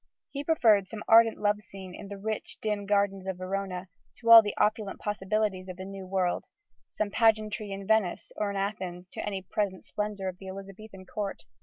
He 0.31 0.43
preferred 0.43 0.87
some 0.87 1.03
ardent 1.07 1.37
love 1.37 1.61
scene 1.61 1.93
in 1.93 2.07
the 2.07 2.17
rich, 2.17 2.57
dim 2.59 2.87
gardens 2.87 3.27
of 3.27 3.37
Verona 3.37 3.87
to 4.17 4.31
all 4.31 4.41
the 4.41 4.57
opulent 4.57 4.97
possibilities 4.99 5.69
of 5.69 5.77
the 5.77 5.85
New 5.85 6.07
World: 6.07 6.45
some 6.89 7.11
pageantry 7.11 7.69
in 7.71 7.85
Venice 7.85 8.31
or 8.35 8.49
in 8.49 8.57
Athens 8.57 9.07
to 9.09 9.23
any 9.23 9.43
present 9.43 9.85
splendour 9.85 10.27
of 10.27 10.39
the 10.39 10.47
Elizabethan 10.47 11.05
court. 11.05 11.43